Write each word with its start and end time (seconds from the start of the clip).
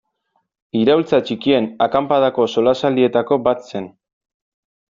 Iraultza 0.79 1.19
Txikien 1.27 1.69
Akanpadako 1.87 2.47
solasaldietako 2.55 3.41
bat 3.49 3.65
zen. 3.69 3.91